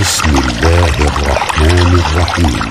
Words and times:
بسم 0.00 0.30
الله 0.30 0.94
الرحمن 1.10 1.90
الرحيم 2.02 2.64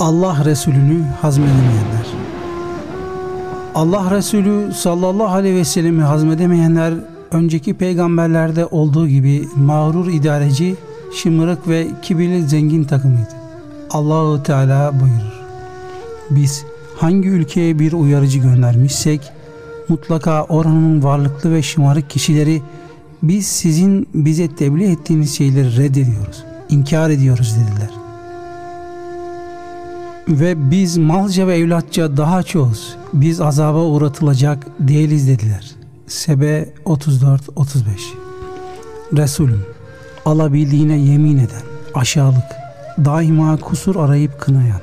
Allah 0.00 0.44
Resulünü 0.44 1.04
hazmedemeyenler. 1.22 2.06
Allah 3.74 4.10
Resulü 4.10 4.72
sallallahu 4.72 5.28
aleyhi 5.28 5.56
ve 5.56 5.64
sellemi 5.64 6.02
hazmedemeyenler 6.02 6.94
önceki 7.32 7.74
peygamberlerde 7.74 8.66
olduğu 8.66 9.08
gibi 9.08 9.48
mağrur 9.56 10.06
idareci, 10.06 10.76
şımarık 11.22 11.68
ve 11.68 11.86
kibirli 12.02 12.42
zengin 12.42 12.84
takımıydı. 12.84 13.34
Allahu 13.90 14.42
Teala 14.42 14.92
buyurur. 15.00 15.34
Biz 16.30 16.64
hangi 16.99 17.29
ülkeye 17.29 17.79
bir 17.79 17.93
uyarıcı 17.93 18.39
göndermişsek 18.39 19.31
mutlaka 19.89 20.43
oranın 20.43 21.03
varlıklı 21.03 21.53
ve 21.53 21.61
şımarık 21.61 22.09
kişileri 22.09 22.61
biz 23.23 23.47
sizin 23.47 24.07
bize 24.13 24.55
tebliğ 24.55 24.91
ettiğiniz 24.91 25.37
şeyleri 25.37 25.77
reddediyoruz, 25.77 26.43
inkar 26.69 27.09
ediyoruz 27.09 27.55
dediler. 27.55 27.89
Ve 30.27 30.71
biz 30.71 30.97
malca 30.97 31.47
ve 31.47 31.57
evlatça 31.57 32.17
daha 32.17 32.43
çoğuz. 32.43 32.95
Biz 33.13 33.41
azaba 33.41 33.83
uğratılacak 33.83 34.67
değiliz 34.79 35.27
dediler. 35.27 35.71
Sebe 36.07 36.69
34-35 36.85 37.39
Resulüm 39.13 39.65
alabildiğine 40.25 40.97
yemin 40.97 41.37
eden, 41.37 41.63
aşağılık, 41.93 42.45
daima 43.05 43.57
kusur 43.57 43.95
arayıp 43.95 44.41
kınayan, 44.41 44.81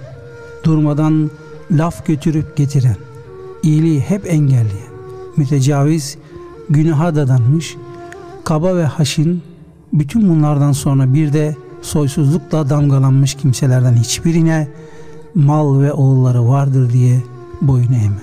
durmadan 0.65 1.31
laf 1.71 2.07
götürüp 2.07 2.57
getiren, 2.57 2.97
iyiliği 3.63 4.01
hep 4.01 4.27
engelleyen, 4.27 4.93
mütecaviz, 5.37 6.19
günaha 6.71 7.15
dadanmış, 7.15 7.77
kaba 8.45 8.77
ve 8.77 8.85
haşin, 8.85 9.43
bütün 9.93 10.29
bunlardan 10.29 10.73
sonra 10.73 11.15
bir 11.15 11.33
de 11.33 11.57
soysuzlukla 11.83 12.71
damgalanmış 12.71 13.35
kimselerden 13.35 13.95
hiçbirine 13.95 14.69
mal 15.35 15.81
ve 15.81 15.93
oğulları 15.93 16.49
vardır 16.49 16.93
diye 16.93 17.23
boyun 17.61 17.93
eğme. 17.93 18.21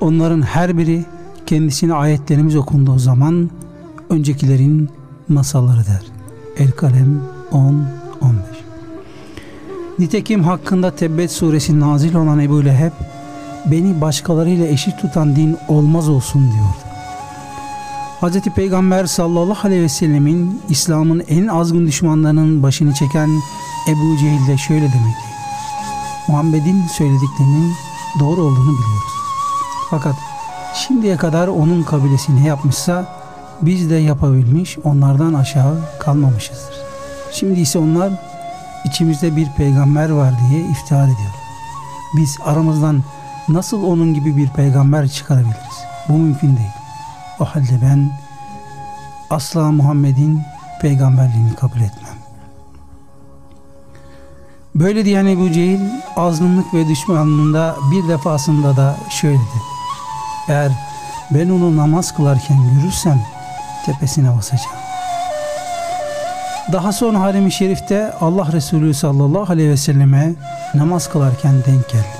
Onların 0.00 0.42
her 0.42 0.78
biri 0.78 1.04
kendisine 1.46 1.94
ayetlerimiz 1.94 2.56
okunduğu 2.56 2.98
zaman 2.98 3.50
öncekilerin 4.10 4.88
masalları 5.28 5.86
der. 5.86 6.02
El 6.58 6.70
Kalem 6.70 7.20
10-15 7.52 8.65
Nitekim 9.98 10.44
hakkında 10.44 10.90
Tebbet 10.90 11.32
suresi 11.32 11.80
nazil 11.80 12.14
olan 12.14 12.40
Ebu 12.40 12.64
Leheb 12.64 12.92
beni 13.66 14.00
başkalarıyla 14.00 14.66
eşit 14.66 15.00
tutan 15.00 15.36
din 15.36 15.56
olmaz 15.68 16.08
olsun 16.08 16.52
diyordu. 16.52 16.86
Hz. 18.22 18.54
Peygamber 18.54 19.06
sallallahu 19.06 19.66
aleyhi 19.66 19.82
ve 19.82 19.88
sellemin 19.88 20.62
İslam'ın 20.68 21.22
en 21.28 21.46
azgın 21.46 21.86
düşmanlarının 21.86 22.62
başını 22.62 22.94
çeken 22.94 23.30
Ebu 23.88 24.16
Cehil 24.20 24.46
de 24.48 24.56
şöyle 24.56 24.80
demekti. 24.80 25.26
Muhammed'in 26.28 26.82
söylediklerinin 26.86 27.72
doğru 28.20 28.40
olduğunu 28.40 28.72
biliyoruz. 28.72 29.12
Fakat 29.90 30.14
şimdiye 30.74 31.16
kadar 31.16 31.48
onun 31.48 31.82
kabilesi 31.82 32.36
ne 32.36 32.46
yapmışsa 32.46 33.18
biz 33.62 33.90
de 33.90 33.94
yapabilmiş 33.94 34.78
onlardan 34.84 35.34
aşağı 35.34 35.80
kalmamışızdır. 36.00 36.74
Şimdi 37.32 37.60
ise 37.60 37.78
onlar 37.78 38.12
içimizde 38.86 39.36
bir 39.36 39.48
peygamber 39.50 40.10
var 40.10 40.34
diye 40.48 40.60
iftihar 40.60 41.04
ediyor. 41.04 41.34
Biz 42.16 42.38
aramızdan 42.44 43.02
nasıl 43.48 43.82
onun 43.82 44.14
gibi 44.14 44.36
bir 44.36 44.48
peygamber 44.48 45.08
çıkarabiliriz? 45.08 45.84
Bu 46.08 46.12
mümkün 46.12 46.56
değil. 46.56 46.72
O 47.40 47.44
halde 47.44 47.78
ben 47.82 48.10
asla 49.30 49.72
Muhammed'in 49.72 50.42
peygamberliğini 50.80 51.54
kabul 51.54 51.80
etmem. 51.80 52.16
Böyle 54.74 55.04
diyen 55.04 55.26
Ebu 55.26 55.52
Cehil 55.52 55.80
azgınlık 56.16 56.74
ve 56.74 56.88
düşmanlığında 56.88 57.76
bir 57.90 58.08
defasında 58.08 58.76
da 58.76 58.96
şöyle 59.10 59.38
dedi. 59.38 59.62
Eğer 60.48 60.72
ben 61.30 61.48
onu 61.48 61.76
namaz 61.76 62.14
kılarken 62.14 62.58
görürsem 62.74 63.22
tepesine 63.86 64.36
basacağım. 64.36 64.85
Daha 66.72 66.92
sonra 66.92 67.20
harem-i 67.20 67.52
şerifte 67.52 68.12
Allah 68.20 68.52
Resulü 68.52 68.94
sallallahu 68.94 69.52
aleyhi 69.52 69.70
ve 69.70 69.76
selleme 69.76 70.34
namaz 70.74 71.08
kılarken 71.08 71.54
denk 71.54 71.88
geldi. 71.88 72.16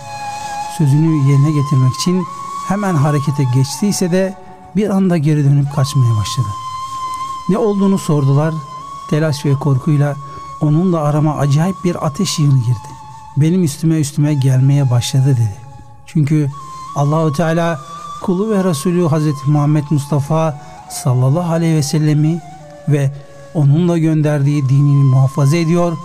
Sözünü 0.78 1.30
yerine 1.30 1.52
getirmek 1.52 1.94
için 2.00 2.24
hemen 2.68 2.94
harekete 2.94 3.44
geçtiyse 3.54 4.12
de 4.12 4.34
bir 4.76 4.90
anda 4.90 5.16
geri 5.16 5.44
dönüp 5.44 5.74
kaçmaya 5.74 6.16
başladı. 6.20 6.48
Ne 7.48 7.58
olduğunu 7.58 7.98
sordular. 7.98 8.54
Telaş 9.10 9.44
ve 9.44 9.54
korkuyla 9.54 10.16
onunla 10.60 11.00
arama 11.00 11.36
acayip 11.36 11.76
bir 11.84 12.06
ateş 12.06 12.38
yığını 12.38 12.58
girdi. 12.58 12.88
Benim 13.36 13.64
üstüme 13.64 14.00
üstüme 14.00 14.34
gelmeye 14.34 14.90
başladı 14.90 15.26
dedi. 15.26 15.56
Çünkü 16.06 16.50
Allahu 16.96 17.32
Teala 17.32 17.80
kulu 18.22 18.50
ve 18.50 18.64
Resulü 18.64 19.08
Hazreti 19.08 19.50
Muhammed 19.50 19.84
Mustafa 19.90 20.60
sallallahu 20.90 21.52
aleyhi 21.52 21.74
ve 21.74 21.82
sellemi 21.82 22.40
ve 22.88 23.10
onunla 23.54 23.98
gönderdiği 23.98 24.68
dinini 24.68 25.04
muhafaza 25.04 25.56
ediyor, 25.56 25.96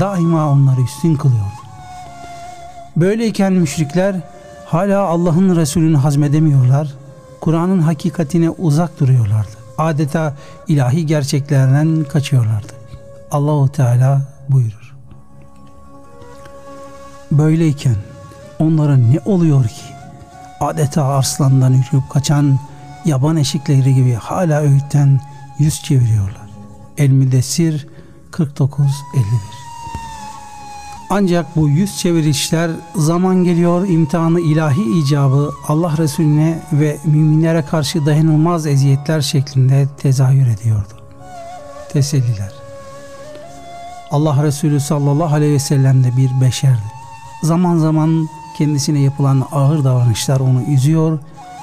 daima 0.00 0.50
onları 0.50 0.80
üstün 0.80 1.14
kılıyordu. 1.14 1.50
Böyleyken 2.96 3.52
müşrikler 3.52 4.16
hala 4.66 5.02
Allah'ın 5.02 5.56
Resulünü 5.56 5.96
hazmedemiyorlar, 5.96 6.94
Kur'an'ın 7.40 7.80
hakikatine 7.80 8.50
uzak 8.50 9.00
duruyorlardı. 9.00 9.50
Adeta 9.78 10.34
ilahi 10.68 11.06
gerçeklerden 11.06 12.04
kaçıyorlardı. 12.04 12.72
Allahu 13.30 13.68
Teala 13.68 14.22
buyurur. 14.48 14.94
Böyleyken 17.32 17.96
onlara 18.58 18.96
ne 18.96 19.20
oluyor 19.24 19.64
ki? 19.64 19.82
Adeta 20.60 21.04
arslandan 21.04 21.70
yürüyüp 21.70 22.10
kaçan 22.10 22.58
yaban 23.04 23.36
eşikleri 23.36 23.94
gibi 23.94 24.14
hala 24.14 24.60
öğütten 24.60 25.20
yüz 25.58 25.82
çeviriyorlar. 25.82 26.45
El 26.98 27.10
Müddessir 27.10 27.86
49-51 28.32 28.86
Ancak 31.10 31.56
bu 31.56 31.68
yüz 31.68 31.98
çevirişler 31.98 32.70
zaman 32.94 33.44
geliyor 33.44 33.88
imtihanı 33.88 34.40
ilahi 34.40 34.98
icabı 34.98 35.50
Allah 35.68 35.98
Resulüne 35.98 36.62
ve 36.72 36.98
müminlere 37.04 37.62
karşı 37.62 38.06
dayanılmaz 38.06 38.66
eziyetler 38.66 39.20
şeklinde 39.20 39.88
tezahür 39.98 40.46
ediyordu. 40.46 40.94
Teselliler 41.92 42.52
Allah 44.10 44.42
Resulü 44.42 44.80
sallallahu 44.80 45.34
aleyhi 45.34 45.52
ve 45.52 45.58
sellem 45.58 46.04
de 46.04 46.16
bir 46.16 46.40
beşerdi. 46.40 46.92
Zaman 47.42 47.78
zaman 47.78 48.28
kendisine 48.58 49.00
yapılan 49.00 49.46
ağır 49.52 49.84
davranışlar 49.84 50.40
onu 50.40 50.62
üzüyor, 50.62 51.18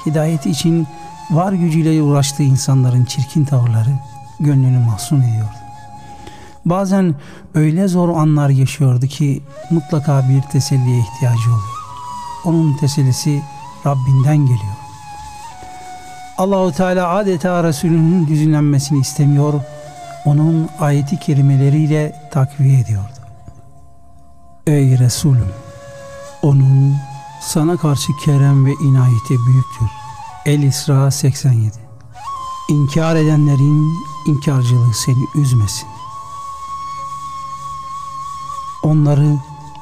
hidayeti 0.05 0.49
için 0.49 0.87
var 1.31 1.53
gücüyle 1.53 2.01
uğraştığı 2.01 2.43
insanların 2.43 3.05
çirkin 3.05 3.45
tavırları 3.45 3.89
gönlünü 4.43 4.79
mahzun 4.79 5.21
ediyordu. 5.21 5.63
Bazen 6.65 7.15
öyle 7.55 7.87
zor 7.87 8.09
anlar 8.17 8.49
yaşıyordu 8.49 9.07
ki 9.07 9.43
mutlaka 9.69 10.29
bir 10.29 10.41
teselliye 10.41 10.99
ihtiyacı 10.99 11.49
oluyor. 11.49 11.73
Onun 12.45 12.77
tesellisi 12.77 13.41
Rabbinden 13.85 14.37
geliyor. 14.37 14.77
Allahu 16.37 16.71
Teala 16.71 17.09
adeta 17.09 17.63
Resulünün 17.63 18.27
hüzünlenmesini 18.27 18.99
istemiyor, 18.99 19.53
onun 20.25 20.69
ayeti 20.79 21.19
kerimeleriyle 21.19 22.15
takviye 22.31 22.79
ediyordu. 22.79 23.09
Ey 24.67 24.99
Resulüm! 24.99 25.53
Onun 26.41 26.95
sana 27.41 27.77
karşı 27.77 28.11
kerem 28.25 28.65
ve 28.65 28.71
inayeti 28.71 29.33
büyüktür. 29.47 29.87
El-İsra 30.45 31.11
87 31.11 31.71
İnkar 32.69 33.15
edenlerin 33.15 33.93
inkarcılığı 34.25 34.93
seni 34.93 35.25
üzmesin. 35.35 35.87
Onları 38.83 39.37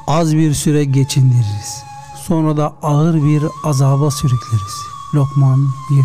az 0.06 0.36
bir 0.36 0.54
süre 0.54 0.84
geçindiririz. 0.84 1.82
Sonra 2.26 2.56
da 2.56 2.74
ağır 2.82 3.14
bir 3.14 3.44
azaba 3.64 4.10
sürükleriz. 4.10 4.76
Lokman 5.14 5.68
23-24 5.90 6.02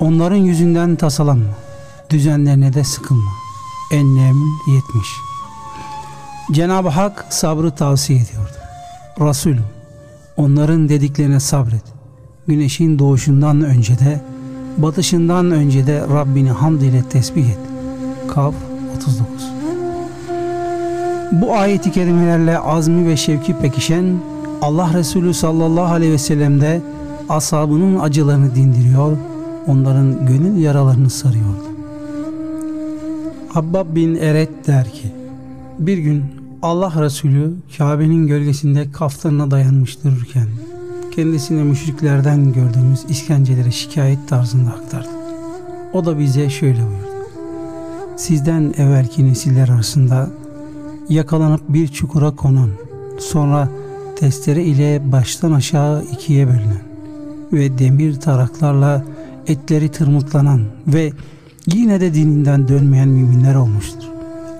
Onların 0.00 0.36
yüzünden 0.36 0.96
tasalanma. 0.96 1.50
Düzenlerine 2.10 2.72
de 2.72 2.84
sıkılma. 2.84 3.30
Ennem 3.92 4.36
70 4.66 5.06
Cenab-ı 6.52 6.88
Hak 6.88 7.26
sabrı 7.30 7.70
tavsiye 7.70 8.18
ediyordu. 8.18 8.52
Resulüm 9.20 9.64
onların 10.36 10.88
dediklerine 10.88 11.40
sabret. 11.40 11.84
Güneşin 12.46 12.98
doğuşundan 12.98 13.60
önce 13.60 13.98
de 13.98 14.24
batışından 14.78 15.50
önce 15.50 15.86
de 15.86 16.00
Rabbini 16.00 16.50
hamd 16.50 16.80
ile 16.80 17.02
tesbih 17.02 17.48
et. 17.48 17.58
Kaf 18.28 18.54
39 18.96 19.26
Bu 21.32 21.54
ayeti 21.54 21.92
kerimelerle 21.92 22.58
azmi 22.58 23.08
ve 23.08 23.16
şevki 23.16 23.58
pekişen 23.58 24.04
Allah 24.62 24.94
Resulü 24.94 25.34
sallallahu 25.34 25.92
aleyhi 25.92 26.12
ve 26.12 26.18
sellem 26.18 26.60
de 26.60 26.80
ashabının 27.28 28.00
acılarını 28.00 28.54
dindiriyor, 28.54 29.16
onların 29.66 30.26
gönül 30.26 30.62
yaralarını 30.62 31.10
sarıyordu. 31.10 31.64
Habbab 33.48 33.96
bin 33.96 34.14
Eret 34.14 34.66
der 34.66 34.92
ki, 34.92 35.12
bir 35.78 35.98
gün 35.98 36.24
Allah 36.62 36.92
Resulü 37.02 37.52
Kabe'nin 37.78 38.26
gölgesinde 38.26 38.90
kaftanına 38.92 39.50
dayanmış 39.50 40.04
dururken 40.04 40.46
kendisine 41.12 41.62
müşriklerden 41.62 42.52
gördüğümüz 42.52 43.04
işkenceleri 43.08 43.72
şikayet 43.72 44.28
tarzında 44.28 44.70
aktardı. 44.70 45.08
O 45.92 46.04
da 46.04 46.18
bize 46.18 46.50
şöyle 46.50 46.78
buyurdu. 46.78 47.12
Sizden 48.16 48.74
evvelki 48.78 49.26
nesiller 49.26 49.68
arasında 49.68 50.30
yakalanıp 51.08 51.60
bir 51.68 51.88
çukura 51.88 52.30
konan, 52.30 52.70
sonra 53.18 53.68
testere 54.16 54.64
ile 54.64 55.12
baştan 55.12 55.52
aşağı 55.52 56.04
ikiye 56.04 56.46
bölünen 56.46 56.82
ve 57.52 57.78
demir 57.78 58.20
taraklarla 58.20 59.04
etleri 59.46 59.88
tırmıklanan 59.88 60.62
ve 60.86 61.12
yine 61.66 62.00
de 62.00 62.14
dininden 62.14 62.68
dönmeyen 62.68 63.08
müminler 63.08 63.54
olmuştur. 63.54 64.08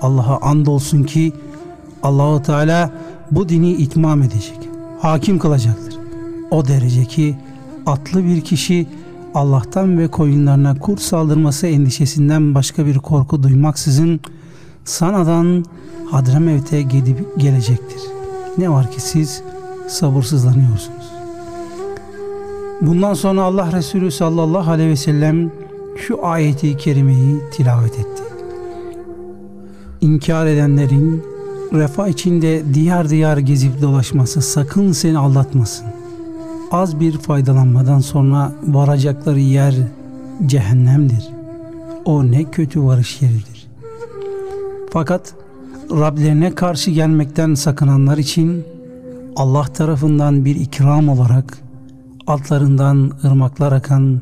Allah'a 0.01 0.41
andolsun 0.41 1.03
ki 1.03 1.33
Allahu 2.03 2.43
Teala 2.43 2.91
bu 3.31 3.49
dini 3.49 3.71
itmam 3.71 4.21
edecek, 4.21 4.59
hakim 5.01 5.39
kılacaktır. 5.39 6.02
O 6.53 6.67
derece 6.67 7.05
ki 7.05 7.35
atlı 7.85 8.25
bir 8.25 8.41
kişi 8.41 8.87
Allah'tan 9.33 9.97
ve 9.97 10.07
koyunlarına 10.07 10.79
kurt 10.79 11.01
saldırması 11.01 11.67
endişesinden 11.67 12.55
başka 12.55 12.85
bir 12.85 12.99
korku 12.99 13.43
duymaksızın 13.43 14.19
Sana'dan 14.85 15.65
Hadramevt'e 16.11 16.81
gidip 16.81 17.17
gelecektir. 17.37 18.01
Ne 18.57 18.69
var 18.69 18.91
ki 18.91 19.01
siz 19.01 19.41
sabırsızlanıyorsunuz. 19.87 21.05
Bundan 22.81 23.13
sonra 23.13 23.41
Allah 23.41 23.71
Resulü 23.71 24.11
sallallahu 24.11 24.71
aleyhi 24.71 24.89
ve 24.89 24.95
sellem 24.95 25.51
şu 25.97 26.25
ayeti 26.25 26.77
kerimeyi 26.77 27.41
tilavet 27.51 27.99
etti. 27.99 28.23
İnkar 30.01 30.45
edenlerin 30.45 31.23
refah 31.73 32.07
içinde 32.07 32.73
diyar 32.73 33.09
diyar 33.09 33.37
gezip 33.37 33.81
dolaşması 33.81 34.41
sakın 34.41 34.91
seni 34.91 35.17
aldatmasın. 35.17 36.02
Az 36.73 36.99
bir 36.99 37.17
faydalanmadan 37.17 37.99
sonra 37.99 38.51
varacakları 38.67 39.39
yer 39.39 39.75
cehennemdir. 40.45 41.29
O 42.05 42.31
ne 42.31 42.43
kötü 42.43 42.83
varış 42.83 43.21
yeridir. 43.21 43.67
Fakat 44.93 45.33
Rablerine 45.91 46.55
karşı 46.55 46.91
gelmekten 46.91 47.53
sakınanlar 47.53 48.17
için 48.17 48.65
Allah 49.35 49.63
tarafından 49.63 50.45
bir 50.45 50.55
ikram 50.55 51.09
olarak 51.09 51.57
altlarından 52.27 53.11
ırmaklar 53.25 53.71
akan 53.71 54.21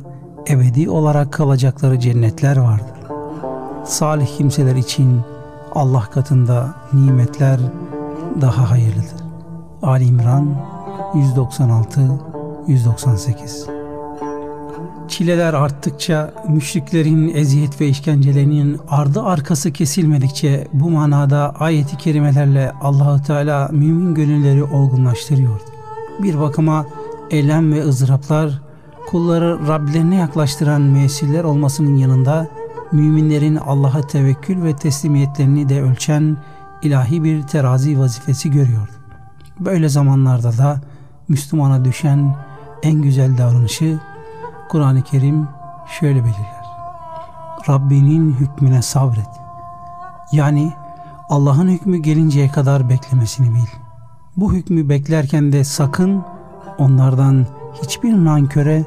ebedi 0.50 0.90
olarak 0.90 1.34
kalacakları 1.34 2.00
cennetler 2.00 2.58
vardır. 2.58 2.98
Salih 3.86 4.38
kimseler 4.38 4.76
için 4.76 5.22
Allah 5.76 6.02
katında 6.02 6.76
nimetler 6.94 7.60
daha 8.42 8.72
hayırlıdır. 8.72 9.22
Ali 9.82 10.04
İmran 10.04 10.56
196 11.16 12.31
198 12.68 13.68
Çileler 15.08 15.54
arttıkça, 15.54 16.34
müşriklerin 16.50 17.36
eziyet 17.36 17.82
ve 17.82 17.88
işkencelerinin 17.88 18.80
ardı 18.90 19.24
arkası 19.24 19.72
kesilmedikçe 19.72 20.68
bu 20.74 20.90
manada 20.90 21.56
ayeti 21.60 21.98
kerimelerle 21.98 22.72
Allahu 22.82 23.24
Teala 23.24 23.70
mümin 23.72 24.16
gönülleri 24.16 24.64
olgunlaştırıyor. 24.64 25.62
Bir 26.20 26.40
bakıma 26.40 26.86
elem 27.32 27.74
ve 27.74 27.84
ızdıraplar 27.84 28.62
kulları 29.10 29.68
Rablerine 29.68 30.16
yaklaştıran 30.16 30.82
müessiller 30.82 31.44
olmasının 31.44 31.96
yanında 31.98 32.48
müminlerin 32.92 33.56
Allah'a 33.56 34.02
tevekkül 34.02 34.64
ve 34.64 34.76
teslimiyetlerini 34.76 35.70
de 35.70 35.82
ölçen 35.82 36.38
ilahi 36.82 37.24
bir 37.24 37.44
terazi 37.44 38.00
vazifesi 38.00 38.52
görüyordu. 38.52 38.92
Böyle 39.60 39.90
zamanlarda 39.90 40.58
da 40.58 40.82
Müslümana 41.28 41.86
düşen 41.86 42.36
en 42.84 43.02
güzel 43.02 43.38
davranışı 43.38 44.00
Kur'an-ı 44.70 45.02
Kerim 45.02 45.48
şöyle 46.00 46.20
belirler. 46.20 46.66
Rabbinin 47.70 48.34
hükmüne 48.34 48.82
sabret. 48.82 49.30
Yani 50.32 50.74
Allah'ın 51.30 51.68
hükmü 51.68 51.98
gelinceye 51.98 52.48
kadar 52.48 52.90
beklemesini 52.90 53.54
bil. 53.54 53.68
Bu 54.38 54.54
hükmü 54.54 54.90
beklerken 54.90 55.52
de 55.52 55.64
sakın 55.64 56.24
onlardan 56.78 57.46
hiçbir 57.84 58.14
nanköre 58.14 58.86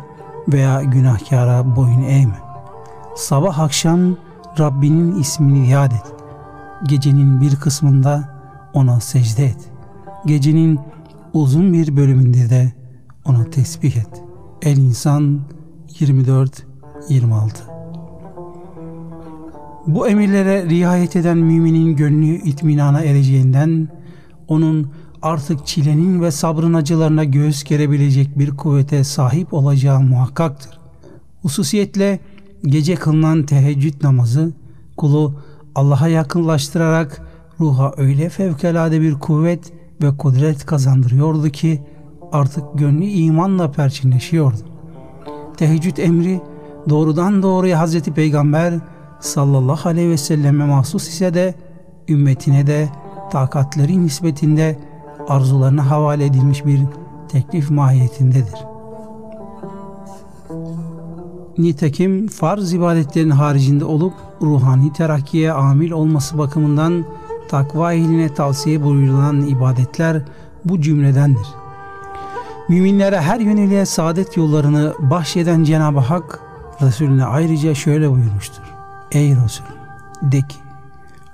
veya 0.48 0.82
günahkara 0.82 1.76
boyun 1.76 2.02
eğme. 2.02 2.38
Sabah 3.16 3.58
akşam 3.58 4.16
Rabbinin 4.58 5.20
ismini 5.20 5.68
yad 5.68 5.92
et. 5.92 6.12
Gecenin 6.84 7.40
bir 7.40 7.56
kısmında 7.56 8.28
ona 8.72 9.00
secde 9.00 9.44
et. 9.44 9.70
Gecenin 10.26 10.80
uzun 11.32 11.72
bir 11.72 11.96
bölümünde 11.96 12.50
de 12.50 12.83
ona 13.24 13.50
tesbih 13.50 13.96
et. 13.96 14.22
El 14.62 14.76
insan 14.76 15.40
24 16.00 16.66
26 17.08 17.62
Bu 19.86 20.08
emirlere 20.08 20.68
riayet 20.68 21.16
eden 21.16 21.38
müminin 21.38 21.96
gönlü 21.96 22.26
itminana 22.26 23.00
ereceğinden 23.00 23.88
onun 24.48 24.90
artık 25.22 25.66
çilenin 25.66 26.22
ve 26.22 26.30
sabrın 26.30 26.74
acılarına 26.74 27.24
göğüs 27.24 27.64
gerebilecek 27.64 28.38
bir 28.38 28.50
kuvvete 28.50 29.04
sahip 29.04 29.54
olacağı 29.54 30.00
muhakkaktır. 30.00 30.78
Hususiyetle 31.42 32.20
gece 32.62 32.94
kılınan 32.94 33.42
teheccüd 33.42 34.02
namazı 34.02 34.52
kulu 34.96 35.34
Allah'a 35.74 36.08
yakınlaştırarak 36.08 37.22
ruha 37.60 37.94
öyle 37.96 38.28
fevkalade 38.28 39.00
bir 39.00 39.14
kuvvet 39.14 39.72
ve 40.02 40.16
kudret 40.16 40.66
kazandırıyordu 40.66 41.48
ki 41.50 41.82
artık 42.34 42.64
gönlü 42.74 43.04
imanla 43.04 43.70
perçinleşiyordu. 43.70 44.56
Teheccüd 45.56 45.96
emri 45.96 46.40
doğrudan 46.88 47.42
doğruya 47.42 47.80
Hazreti 47.80 48.12
Peygamber 48.12 48.74
sallallahu 49.20 49.88
aleyhi 49.88 50.10
ve 50.10 50.16
selleme 50.16 50.64
mahsus 50.64 51.08
ise 51.08 51.34
de 51.34 51.54
ümmetine 52.08 52.66
de 52.66 52.88
takatleri 53.30 54.06
nispetinde 54.06 54.78
arzularına 55.28 55.90
havale 55.90 56.24
edilmiş 56.24 56.66
bir 56.66 56.80
teklif 57.28 57.70
mahiyetindedir. 57.70 58.64
Nitekim 61.58 62.28
farz 62.28 62.72
ibadetlerin 62.72 63.30
haricinde 63.30 63.84
olup 63.84 64.14
ruhani 64.42 64.92
terakkiye 64.92 65.52
amil 65.52 65.90
olması 65.90 66.38
bakımından 66.38 67.04
takva 67.48 67.92
ehline 67.92 68.34
tavsiye 68.34 68.84
buyurulan 68.84 69.46
ibadetler 69.46 70.22
bu 70.64 70.80
cümledendir. 70.80 71.63
Müminlere 72.68 73.20
her 73.20 73.40
yönüyle 73.40 73.86
saadet 73.86 74.36
yollarını 74.36 74.94
bahşeden 74.98 75.64
Cenab-ı 75.64 75.98
Hak 75.98 76.40
Resulüne 76.82 77.24
ayrıca 77.24 77.74
şöyle 77.74 78.10
buyurmuştur. 78.10 78.62
Ey 79.12 79.36
Resul 79.44 79.64
de 80.22 80.38
ki 80.38 80.56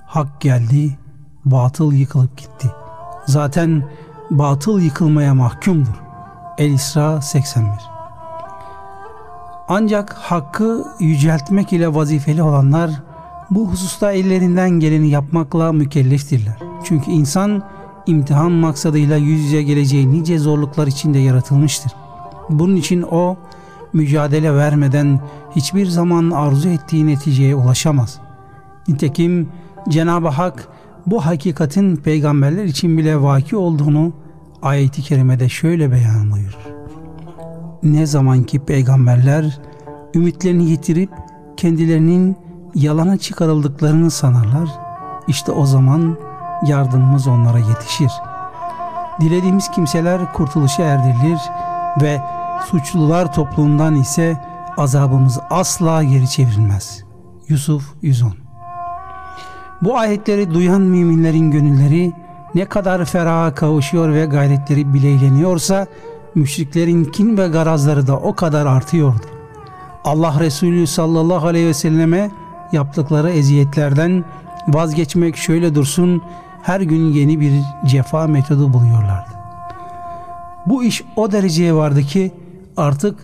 hak 0.07 0.41
geldi 0.41 0.99
batıl 1.45 1.93
yıkılıp 1.93 2.37
gitti. 2.37 2.71
Zaten 3.27 3.85
batıl 4.31 4.81
yıkılmaya 4.81 5.35
mahkumdur. 5.35 6.03
El-İsra 6.59 7.23
81 7.23 7.71
Ancak 9.69 10.13
hakkı 10.13 10.85
yüceltmek 11.01 11.73
ile 11.73 11.95
vazifeli 11.95 12.43
olanlar 12.43 12.91
bu 13.51 13.69
hususta 13.69 14.13
ellerinden 14.13 14.71
geleni 14.71 15.09
yapmakla 15.09 15.73
mükelleftirler. 15.73 16.59
Çünkü 16.85 17.11
insan 17.11 17.63
imtihan 18.11 18.53
maksadıyla 18.53 19.17
yüz 19.17 19.41
yüze 19.41 19.63
geleceği 19.63 20.13
nice 20.13 20.39
zorluklar 20.39 20.87
içinde 20.87 21.19
yaratılmıştır. 21.19 21.93
Bunun 22.51 22.77
için 22.77 23.03
o 23.03 23.37
mücadele 23.93 24.55
vermeden 24.55 25.21
hiçbir 25.57 25.87
zaman 25.87 26.31
arzu 26.31 26.69
ettiği 26.69 27.07
neticeye 27.07 27.55
ulaşamaz. 27.55 28.19
Nitekim 28.89 29.49
Cenab-ı 29.89 30.29
Hak 30.29 30.69
bu 31.07 31.27
hakikatin 31.27 31.97
peygamberler 31.97 32.65
için 32.65 32.99
bile 32.99 33.23
vaki 33.23 33.57
olduğunu 33.57 34.13
ayeti 34.63 35.03
kerimede 35.03 35.49
şöyle 35.49 35.93
beyan 35.93 36.31
buyurur. 36.33 36.71
Ne 37.83 38.07
zaman 38.07 38.43
ki 38.43 38.59
peygamberler 38.59 39.59
ümitlerini 40.15 40.71
yitirip 40.71 41.11
kendilerinin 41.57 42.37
yalana 42.75 43.17
çıkarıldıklarını 43.17 44.11
sanarlar, 44.11 44.69
işte 45.29 45.53
o 45.53 45.67
zaman 45.67 46.17
yardımımız 46.67 47.27
onlara 47.27 47.59
yetişir. 47.59 48.13
Dilediğimiz 49.21 49.71
kimseler 49.71 50.33
kurtuluşa 50.33 50.83
erdirilir 50.83 51.41
ve 52.01 52.21
suçlular 52.71 53.33
topluluğundan 53.33 53.95
ise 53.95 54.41
azabımız 54.77 55.39
asla 55.51 56.05
geri 56.05 56.29
çevrilmez. 56.29 57.05
Yusuf 57.49 57.95
110 58.03 58.33
Bu 59.83 59.99
ayetleri 59.99 60.55
duyan 60.55 60.81
müminlerin 60.81 61.51
gönülleri 61.51 62.13
ne 62.55 62.65
kadar 62.65 63.05
feraha 63.05 63.55
kavuşuyor 63.55 64.13
ve 64.13 64.25
gayretleri 64.25 64.95
bileyleniyorsa 64.95 65.87
müşriklerin 66.35 67.05
kin 67.05 67.37
ve 67.39 67.49
garazları 67.49 68.07
da 68.07 68.17
o 68.17 68.35
kadar 68.35 68.67
artıyordu. 68.67 69.27
Allah 70.05 70.41
Resulü 70.41 70.87
sallallahu 70.87 71.47
aleyhi 71.47 71.67
ve 71.67 71.75
selleme 71.75 72.31
yaptıkları 72.73 73.31
eziyetlerden 73.31 74.25
vazgeçmek 74.69 75.37
şöyle 75.37 75.75
dursun 75.75 76.23
her 76.63 76.81
gün 76.81 77.13
yeni 77.13 77.41
bir 77.41 77.53
cefa 77.87 78.27
metodu 78.27 78.73
buluyorlardı. 78.73 79.31
Bu 80.67 80.85
iş 80.85 81.05
o 81.17 81.33
dereceye 81.33 81.75
vardı 81.75 82.03
ki 82.03 82.33
artık 82.77 83.19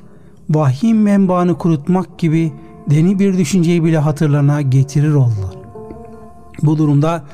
vahim 0.50 1.02
menbaını 1.02 1.59
kurutmak 1.59 2.19
gibi 2.19 2.52
deni 2.90 3.19
bir 3.19 3.38
düşünceyi 3.38 3.85
bile 3.85 3.99
hatırlarına 3.99 4.62
getirir 4.62 5.14
oldular. 5.14 5.55
Bu 6.62 6.78
durumda 6.78 7.25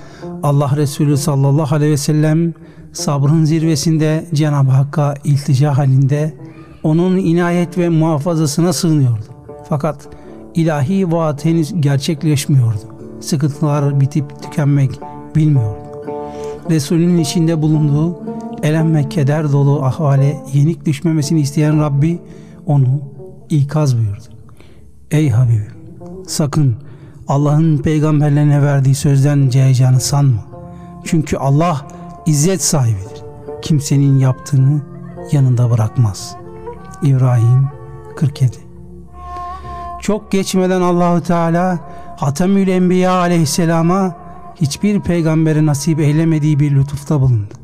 Allah 0.42 0.76
Resulü 0.76 1.16
sallallahu 1.16 1.74
aleyhi 1.74 1.92
ve 1.92 1.96
sellem 1.96 2.54
sabrın 2.92 3.44
zirvesinde 3.44 4.28
Cenab-ı 4.34 4.70
Hakk'a 4.70 5.14
iltica 5.24 5.78
halinde 5.78 6.34
onun 6.82 7.16
inayet 7.16 7.78
ve 7.78 7.88
muhafazasına 7.88 8.72
sığınıyordu. 8.72 9.24
Fakat 9.68 10.08
ilahi 10.54 11.12
vaat 11.12 11.44
henüz 11.44 11.80
gerçekleşmiyordu. 11.80 12.78
Sıkıntılar 13.20 14.00
bitip 14.00 14.42
tükenmek 14.42 15.00
bilmiyordu. 15.36 15.81
Resulünün 16.70 17.18
içinde 17.18 17.62
bulunduğu 17.62 18.18
elem 18.62 18.94
ve 18.94 19.08
keder 19.08 19.52
dolu 19.52 19.84
ahvale 19.84 20.36
yenik 20.52 20.86
düşmemesini 20.86 21.40
isteyen 21.40 21.80
Rabbi 21.80 22.18
onu 22.66 23.00
ikaz 23.50 23.98
buyurdu. 23.98 24.24
Ey 25.10 25.30
Habibim 25.30 25.72
sakın 26.26 26.76
Allah'ın 27.28 27.78
peygamberlerine 27.78 28.62
verdiği 28.62 28.94
sözden 28.94 29.48
cayacağını 29.48 30.00
sanma. 30.00 30.44
Çünkü 31.04 31.36
Allah 31.36 31.86
izzet 32.26 32.62
sahibidir. 32.62 33.22
Kimsenin 33.62 34.18
yaptığını 34.18 34.80
yanında 35.32 35.70
bırakmaz. 35.70 36.36
İbrahim 37.02 37.68
47 38.16 38.56
Çok 40.00 40.32
geçmeden 40.32 40.80
Allahu 40.80 41.22
Teala 41.22 41.78
Hatemül 42.16 42.68
Enbiya 42.68 43.12
aleyhisselama 43.12 44.21
hiçbir 44.56 45.00
peygambere 45.00 45.66
nasip 45.66 46.00
eylemediği 46.00 46.60
bir 46.60 46.70
lütufta 46.70 47.20
bulundu. 47.20 47.54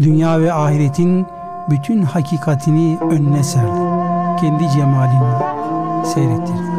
Dünya 0.00 0.40
ve 0.40 0.52
ahiretin 0.52 1.26
bütün 1.70 2.02
hakikatini 2.02 2.98
önüne 3.10 3.42
serdi. 3.42 3.80
Kendi 4.40 4.70
cemalini 4.70 5.34
seyrettirdi. 6.14 6.70